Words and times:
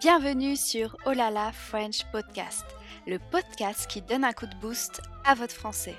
Bienvenue 0.00 0.56
sur 0.56 0.94
Olala 1.06 1.52
French 1.52 2.04
Podcast, 2.12 2.66
le 3.06 3.18
podcast 3.18 3.86
qui 3.88 4.02
donne 4.02 4.24
un 4.24 4.34
coup 4.34 4.46
de 4.46 4.54
boost 4.56 5.00
à 5.24 5.34
votre 5.34 5.54
français. 5.54 5.94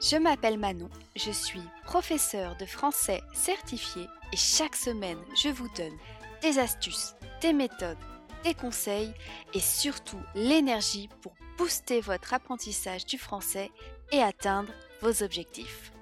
Je 0.00 0.16
m'appelle 0.16 0.58
Manon, 0.58 0.90
je 1.14 1.30
suis 1.30 1.62
professeure 1.84 2.56
de 2.56 2.66
français 2.66 3.22
certifié 3.32 4.08
et 4.32 4.36
chaque 4.36 4.74
semaine 4.74 5.18
je 5.40 5.50
vous 5.50 5.68
donne 5.76 5.96
des 6.42 6.58
astuces, 6.58 7.14
des 7.40 7.52
méthodes, 7.52 7.96
des 8.42 8.54
conseils 8.54 9.14
et 9.54 9.60
surtout 9.60 10.20
l'énergie 10.34 11.08
pour 11.20 11.32
booster 11.58 12.00
votre 12.00 12.34
apprentissage 12.34 13.06
du 13.06 13.18
français 13.18 13.70
et 14.10 14.20
atteindre 14.20 14.72
vos 15.00 15.22
objectifs. 15.22 15.92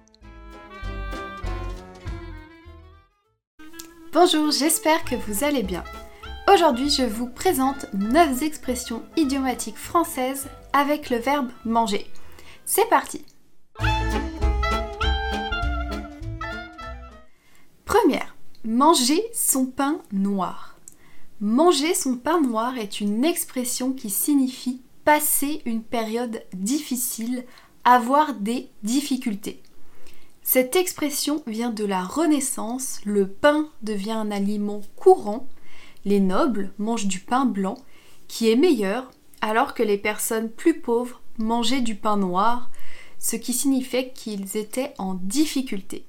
Bonjour, 4.10 4.50
j'espère 4.50 5.04
que 5.04 5.16
vous 5.16 5.44
allez 5.44 5.62
bien. 5.62 5.84
Aujourd'hui, 6.52 6.90
je 6.90 7.04
vous 7.04 7.28
présente 7.28 7.86
9 7.94 8.42
expressions 8.42 9.04
idiomatiques 9.16 9.76
françaises 9.76 10.48
avec 10.72 11.08
le 11.08 11.16
verbe 11.18 11.50
manger. 11.64 12.10
C'est 12.64 12.88
parti 12.88 13.24
Première, 17.84 18.34
manger 18.64 19.22
son 19.32 19.66
pain 19.66 20.00
noir. 20.10 20.76
Manger 21.40 21.94
son 21.94 22.16
pain 22.16 22.40
noir 22.40 22.78
est 22.78 23.00
une 23.00 23.24
expression 23.24 23.92
qui 23.92 24.10
signifie 24.10 24.82
passer 25.04 25.62
une 25.66 25.84
période 25.84 26.42
difficile, 26.52 27.44
avoir 27.84 28.34
des 28.34 28.70
difficultés. 28.82 29.62
Cette 30.42 30.74
expression 30.74 31.44
vient 31.46 31.70
de 31.70 31.84
la 31.84 32.02
Renaissance, 32.02 32.98
le 33.04 33.28
pain 33.28 33.68
devient 33.82 34.10
un 34.12 34.32
aliment 34.32 34.80
courant, 34.96 35.46
les 36.04 36.20
nobles 36.20 36.72
mangent 36.78 37.06
du 37.06 37.20
pain 37.20 37.44
blanc, 37.44 37.76
qui 38.28 38.50
est 38.50 38.56
meilleur, 38.56 39.10
alors 39.40 39.74
que 39.74 39.82
les 39.82 39.98
personnes 39.98 40.50
plus 40.50 40.80
pauvres 40.80 41.20
mangeaient 41.38 41.80
du 41.80 41.94
pain 41.94 42.16
noir, 42.16 42.70
ce 43.18 43.36
qui 43.36 43.52
signifiait 43.52 44.10
qu'ils 44.10 44.56
étaient 44.56 44.94
en 44.98 45.14
difficulté. 45.14 46.06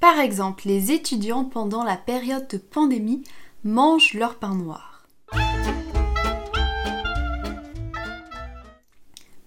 Par 0.00 0.18
exemple, 0.20 0.62
les 0.66 0.92
étudiants 0.92 1.44
pendant 1.44 1.82
la 1.82 1.96
période 1.96 2.46
de 2.48 2.58
pandémie 2.58 3.24
mangent 3.64 4.14
leur 4.14 4.36
pain 4.36 4.54
noir. 4.54 5.06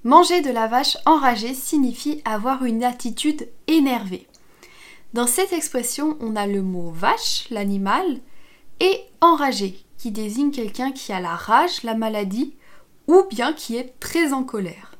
Manger 0.03 0.41
de 0.41 0.49
la 0.49 0.67
vache 0.67 0.97
enragée 1.05 1.53
signifie 1.53 2.21
avoir 2.25 2.65
une 2.65 2.83
attitude 2.83 3.47
énervée. 3.67 4.27
Dans 5.13 5.27
cette 5.27 5.53
expression, 5.53 6.17
on 6.19 6.35
a 6.35 6.47
le 6.47 6.61
mot 6.61 6.89
vache, 6.89 7.47
l'animal, 7.51 8.19
et 8.81 9.05
enragé, 9.21 9.77
qui 9.97 10.11
désigne 10.11 10.51
quelqu'un 10.51 10.91
qui 10.91 11.13
a 11.13 11.21
la 11.21 11.35
rage, 11.35 11.83
la 11.83 11.93
maladie, 11.93 12.55
ou 13.07 13.23
bien 13.29 13.53
qui 13.53 13.77
est 13.77 13.93
très 13.99 14.33
en 14.33 14.43
colère. 14.43 14.91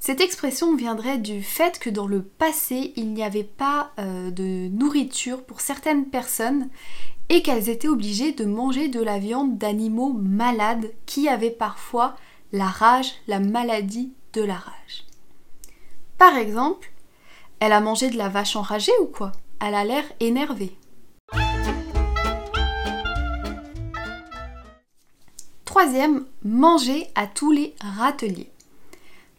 Cette 0.00 0.20
expression 0.20 0.74
viendrait 0.74 1.18
du 1.18 1.44
fait 1.44 1.78
que 1.78 1.88
dans 1.88 2.08
le 2.08 2.22
passé, 2.22 2.92
il 2.96 3.12
n'y 3.14 3.22
avait 3.22 3.44
pas 3.44 3.92
euh, 4.00 4.32
de 4.32 4.68
nourriture 4.68 5.44
pour 5.44 5.60
certaines 5.60 6.06
personnes 6.06 6.68
et 7.28 7.40
qu'elles 7.40 7.68
étaient 7.68 7.86
obligées 7.86 8.32
de 8.32 8.44
manger 8.44 8.88
de 8.88 9.00
la 9.00 9.20
viande 9.20 9.58
d'animaux 9.58 10.12
malades 10.12 10.90
qui 11.06 11.28
avaient 11.28 11.50
parfois 11.50 12.16
la 12.50 12.66
rage, 12.66 13.12
la 13.28 13.38
maladie 13.38 14.12
de 14.32 14.42
la 14.42 14.56
rage. 14.56 15.04
Par 16.18 16.36
exemple, 16.36 16.90
elle 17.60 17.72
a 17.72 17.80
mangé 17.80 18.10
de 18.10 18.18
la 18.18 18.28
vache 18.28 18.56
enragée 18.56 18.92
ou 19.02 19.06
quoi? 19.06 19.30
Elle 19.60 19.76
a 19.76 19.84
l'air 19.84 20.04
énervée. 20.18 20.76
Troisième, 25.82 26.26
manger 26.44 27.08
à 27.16 27.26
tous 27.26 27.50
les 27.50 27.74
râteliers. 27.80 28.50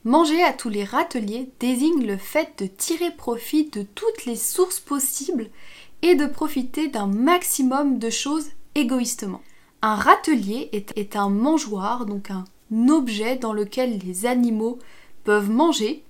Manger 0.04 0.44
à 0.44 0.52
tous 0.52 0.68
les 0.68 0.84
râteliers 0.84 1.50
désigne 1.62 2.06
le 2.06 2.18
fait 2.18 2.62
de 2.62 2.66
tirer 2.66 3.12
profit 3.12 3.70
de 3.70 3.84
toutes 3.84 4.26
les 4.26 4.36
sources 4.36 4.81
possibles 4.81 5.48
et 6.02 6.16
de 6.16 6.26
profiter 6.26 6.90
d'un 6.90 7.08
maximum 7.08 7.98
de 7.98 8.09
choses 8.09 8.50
égoïstement. 8.76 9.42
Un 9.81 9.96
râtelier 9.96 10.68
est, 10.74 11.16
un 11.16 11.30
mangeoire, 11.30 12.06
donc 12.06 12.30
un 12.30 12.44
objet 12.90 13.38
dans 13.38 13.54
lequel 13.54 14.00
les 14.00 14.25
animaux 14.25 14.80
peuvent 15.24 15.50
manger 15.50 16.04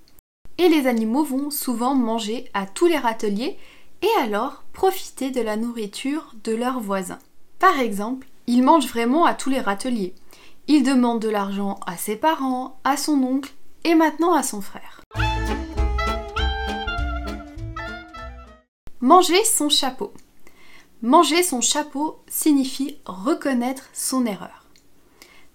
et 0.57 0.67
les 0.67 0.87
animaux 0.87 1.23
vont 1.23 1.51
souvent 1.51 1.93
manger 1.93 2.49
à 2.55 2.65
tous 2.65 2.87
les 2.87 2.97
râteliers 2.97 3.55
et 4.01 4.19
alors 4.19 4.63
profiter 4.73 5.29
de 5.29 5.41
la 5.41 5.57
nourriture 5.57 6.33
de 6.43 6.53
leurs 6.53 6.79
voisins. 6.79 7.19
Par 7.59 7.79
exemple, 7.79 8.25
il 8.47 8.63
mange 8.63 8.87
vraiment 8.87 9.25
à 9.25 9.35
tous 9.35 9.51
les 9.51 9.61
râteliers. 9.61 10.15
Il 10.69 10.83
demande 10.83 11.21
de 11.21 11.27
l'argent 11.27 11.77
à 11.85 11.97
ses 11.97 12.15
parents, 12.15 12.79
à 12.85 12.95
son 12.95 13.21
oncle 13.21 13.53
et 13.83 13.95
maintenant 13.95 14.33
à 14.33 14.43
son 14.43 14.61
frère. 14.61 15.01
Manger 19.01 19.43
son 19.43 19.67
chapeau. 19.67 20.13
Manger 21.01 21.43
son 21.43 21.59
chapeau 21.59 22.23
signifie 22.29 22.95
reconnaître 23.05 23.89
son 23.91 24.25
erreur. 24.25 24.69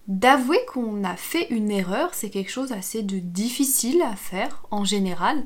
D'avouer 0.08 0.60
qu'on 0.66 1.02
a 1.04 1.16
fait 1.16 1.48
une 1.48 1.70
erreur, 1.70 2.10
c'est 2.12 2.28
quelque 2.28 2.50
chose 2.50 2.72
assez 2.72 3.02
de 3.02 3.18
difficile 3.18 4.02
à 4.02 4.14
faire 4.14 4.66
en 4.70 4.84
général. 4.84 5.42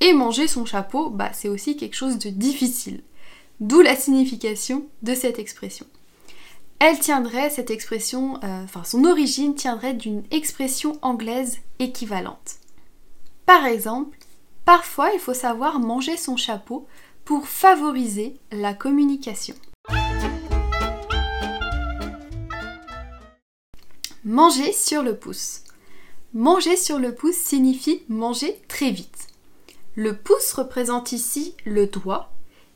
Et 0.00 0.14
manger 0.14 0.46
son 0.48 0.64
chapeau, 0.64 1.10
bah, 1.10 1.32
c'est 1.34 1.48
aussi 1.48 1.76
quelque 1.76 1.96
chose 1.96 2.18
de 2.18 2.30
difficile. 2.30 3.02
D'où 3.60 3.82
la 3.82 3.94
signification 3.94 4.86
de 5.02 5.14
cette 5.14 5.38
expression 5.38 5.86
elle 6.78 6.98
tiendrait, 6.98 7.48
cette 7.48 7.70
expression, 7.70 8.38
euh, 8.44 8.64
enfin 8.64 8.84
son 8.84 9.04
origine 9.04 9.54
tiendrait 9.54 9.94
d'une 9.94 10.22
expression 10.30 10.98
anglaise 11.00 11.58
équivalente. 11.78 12.56
Par 13.46 13.64
exemple, 13.64 14.18
parfois 14.64 15.10
il 15.14 15.20
faut 15.20 15.34
savoir 15.34 15.80
manger 15.80 16.16
son 16.16 16.36
chapeau 16.36 16.86
pour 17.24 17.48
favoriser 17.48 18.36
la 18.52 18.74
communication. 18.74 19.54
Manger 24.24 24.72
sur 24.72 25.02
le 25.02 25.16
pouce. 25.16 25.62
Manger 26.34 26.76
sur 26.76 26.98
le 26.98 27.14
pouce 27.14 27.36
signifie 27.36 28.02
manger 28.08 28.60
très 28.68 28.90
vite. 28.90 29.28
Le 29.94 30.14
pouce 30.14 30.52
représente 30.52 31.12
ici 31.12 31.54
le 31.64 31.86
doigt, 31.86 32.30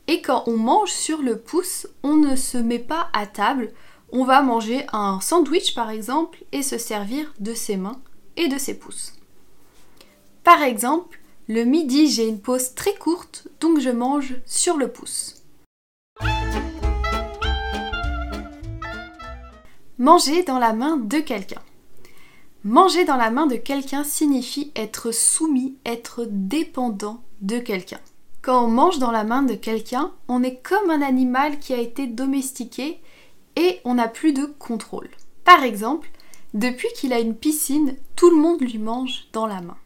et 0.07 0.21
quand 0.21 0.43
on 0.47 0.57
mange 0.57 0.89
sur 0.89 1.21
le 1.21 1.37
pouce, 1.37 1.87
on 2.01 2.15
ne 2.15 2.35
se 2.35 2.57
met 2.57 2.79
pas 2.79 3.09
à 3.13 3.27
table 3.27 3.71
on 4.11 4.23
va 4.23 4.41
manger 4.41 4.85
un 4.93 5.19
sandwich 5.21 5.73
par 5.73 5.89
exemple 5.89 6.43
et 6.51 6.63
se 6.63 6.77
servir 6.77 7.33
de 7.39 7.53
ses 7.53 7.77
mains 7.77 8.01
et 8.35 8.47
de 8.47 8.57
ses 8.57 8.77
pouces. 8.77 9.13
Par 10.43 10.61
exemple, 10.61 11.19
le 11.47 11.63
midi 11.63 12.09
j'ai 12.09 12.27
une 12.27 12.41
pause 12.41 12.73
très 12.75 12.95
courte 12.95 13.47
donc 13.59 13.79
je 13.79 13.89
mange 13.89 14.35
sur 14.45 14.77
le 14.77 14.89
pouce. 14.89 15.43
Manger 19.97 20.43
dans 20.43 20.59
la 20.59 20.73
main 20.73 20.97
de 20.97 21.19
quelqu'un. 21.19 21.61
Manger 22.63 23.05
dans 23.05 23.17
la 23.17 23.31
main 23.31 23.47
de 23.47 23.55
quelqu'un 23.55 24.03
signifie 24.03 24.71
être 24.75 25.11
soumis, 25.11 25.77
être 25.85 26.27
dépendant 26.29 27.21
de 27.41 27.59
quelqu'un. 27.59 27.99
Quand 28.41 28.65
on 28.65 28.67
mange 28.67 28.97
dans 28.97 29.11
la 29.11 29.23
main 29.23 29.43
de 29.43 29.53
quelqu'un, 29.53 30.11
on 30.27 30.41
est 30.41 30.57
comme 30.63 30.89
un 30.89 31.03
animal 31.03 31.59
qui 31.59 31.73
a 31.73 31.79
été 31.79 32.07
domestiqué 32.07 32.99
et 33.55 33.79
on 33.85 33.95
n'a 33.95 34.07
plus 34.07 34.33
de 34.33 34.45
contrôle. 34.45 35.09
Par 35.43 35.63
exemple, 35.63 36.09
depuis 36.53 36.89
qu'il 36.95 37.13
a 37.13 37.19
une 37.19 37.35
piscine, 37.35 37.95
tout 38.15 38.29
le 38.29 38.35
monde 38.37 38.61
lui 38.61 38.77
mange 38.77 39.27
dans 39.33 39.47
la 39.47 39.61
main. 39.61 39.77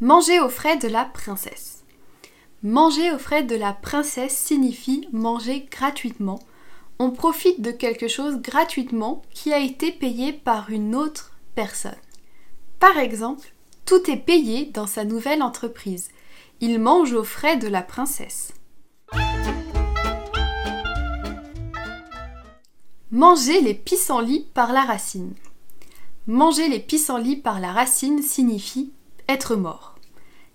Manger 0.00 0.40
aux 0.40 0.48
frais 0.48 0.78
de 0.78 0.88
la 0.88 1.04
princesse. 1.04 1.84
Manger 2.62 3.12
aux 3.12 3.18
frais 3.18 3.42
de 3.42 3.54
la 3.54 3.72
princesse 3.72 4.36
signifie 4.36 5.08
manger 5.12 5.68
gratuitement. 5.70 6.40
On 6.98 7.10
profite 7.10 7.60
de 7.60 7.70
quelque 7.70 8.08
chose 8.08 8.36
gratuitement 8.36 9.22
qui 9.30 9.52
a 9.52 9.58
été 9.58 9.92
payé 9.92 10.32
par 10.32 10.70
une 10.70 10.94
autre 10.94 11.32
personne. 11.54 11.92
Par 12.78 12.96
exemple, 12.98 13.52
tout 13.84 14.10
est 14.10 14.16
payé 14.16 14.66
dans 14.66 14.86
sa 14.86 15.04
nouvelle 15.04 15.42
entreprise. 15.42 16.08
Il 16.60 16.78
mange 16.78 17.12
aux 17.12 17.24
frais 17.24 17.56
de 17.56 17.68
la 17.68 17.82
princesse. 17.82 18.52
Manger 23.12 23.60
les 23.60 23.74
pissenlits 23.74 24.46
par 24.54 24.72
la 24.72 24.82
racine. 24.82 25.34
Manger 26.28 26.68
les 26.68 26.78
pissenlits 26.78 27.36
par 27.36 27.58
la 27.58 27.72
racine 27.72 28.22
signifie 28.22 28.92
être 29.28 29.56
mort. 29.56 29.96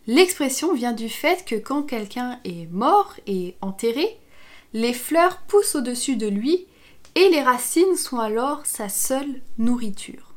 L'expression 0.08 0.74
vient 0.74 0.94
du 0.94 1.10
fait 1.10 1.44
que 1.46 1.56
quand 1.56 1.84
quelqu'un 1.84 2.40
est 2.46 2.72
mort 2.72 3.14
et 3.28 3.58
enterré, 3.60 4.20
les 4.74 4.94
fleurs 4.94 5.42
poussent 5.48 5.76
au-dessus 5.76 6.16
de 6.16 6.28
lui 6.28 6.66
et 7.16 7.30
les 7.30 7.42
racines 7.42 7.98
sont 7.98 8.20
alors 8.20 8.66
sa 8.66 8.88
seule 8.88 9.42
nourriture. 9.58 10.34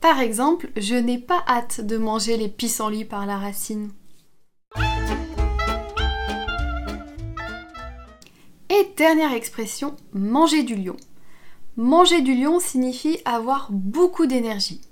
Par 0.00 0.20
exemple, 0.20 0.70
je 0.76 0.94
n'ai 0.94 1.18
pas 1.18 1.44
hâte 1.46 1.82
de 1.82 1.98
manger 1.98 2.36
les 2.38 2.48
pissenlits 2.48 3.04
par 3.04 3.26
la 3.26 3.36
racine. 3.36 3.90
Dernière 9.00 9.32
expression, 9.32 9.96
manger 10.12 10.62
du 10.62 10.76
lion. 10.76 10.98
Manger 11.78 12.20
du 12.20 12.34
lion 12.34 12.60
signifie 12.60 13.18
avoir 13.24 13.68
beaucoup 13.70 14.26
d'énergie. 14.26 14.82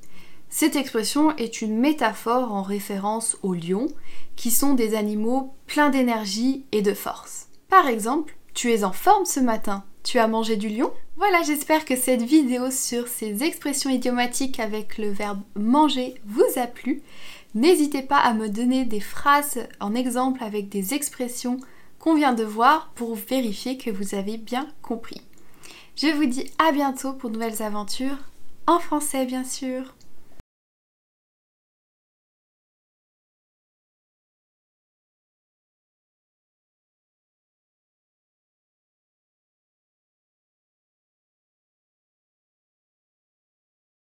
Cette 0.48 0.76
expression 0.76 1.36
est 1.36 1.60
une 1.60 1.76
métaphore 1.76 2.54
en 2.54 2.62
référence 2.62 3.36
aux 3.42 3.52
lions, 3.52 3.88
qui 4.34 4.50
sont 4.50 4.72
des 4.72 4.94
animaux 4.94 5.52
pleins 5.66 5.90
d'énergie 5.90 6.64
et 6.72 6.80
de 6.80 6.94
force. 6.94 7.48
Par 7.68 7.86
exemple, 7.86 8.34
tu 8.54 8.72
es 8.72 8.82
en 8.82 8.92
forme 8.92 9.26
ce 9.26 9.40
matin, 9.40 9.84
tu 10.04 10.18
as 10.18 10.26
mangé 10.26 10.56
du 10.56 10.70
lion? 10.70 10.90
Voilà, 11.18 11.42
j'espère 11.42 11.84
que 11.84 11.94
cette 11.94 12.22
vidéo 12.22 12.70
sur 12.70 13.08
ces 13.08 13.44
expressions 13.44 13.90
idiomatiques 13.90 14.58
avec 14.58 14.96
le 14.96 15.10
verbe 15.10 15.42
manger 15.54 16.14
vous 16.24 16.58
a 16.58 16.66
plu. 16.66 17.02
N'hésitez 17.54 18.00
pas 18.00 18.20
à 18.20 18.32
me 18.32 18.48
donner 18.48 18.86
des 18.86 19.00
phrases 19.00 19.68
en 19.80 19.94
exemple 19.94 20.42
avec 20.42 20.70
des 20.70 20.94
expressions 20.94 21.58
vient 22.16 22.32
de 22.32 22.44
voir 22.44 22.90
pour 22.94 23.14
vérifier 23.14 23.76
que 23.76 23.90
vous 23.90 24.14
avez 24.14 24.36
bien 24.36 24.68
compris. 24.82 25.20
Je 25.96 26.08
vous 26.08 26.26
dis 26.26 26.50
à 26.58 26.72
bientôt 26.72 27.12
pour 27.12 27.30
nouvelles 27.30 27.62
aventures, 27.62 28.18
en 28.66 28.78
français 28.78 29.26
bien 29.26 29.44
sûr. 29.44 29.94